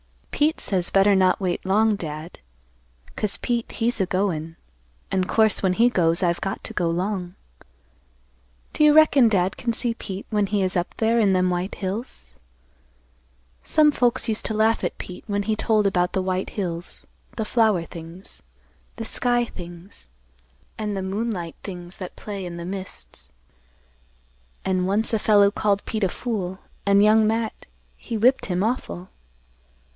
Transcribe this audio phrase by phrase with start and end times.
[0.31, 2.39] "Pete says better not wait long, Dad;
[3.15, 4.55] 'cause Pete he's a goin'
[5.11, 7.35] an' course when he goes I've got to go 'long.
[8.73, 11.75] Do you reckon Dad can see Pete when he is up there in them white
[11.75, 12.33] hills?
[13.63, 17.05] Some folks used to laugh at Pete when he told about the white hills,
[17.35, 18.41] the flower things,
[18.95, 20.07] the sky things,
[20.79, 23.31] an' the moonlight things that play in the mists.
[24.65, 26.57] An' once a fellow called Pete a fool,
[26.87, 29.09] an' Young Matt he whipped him awful.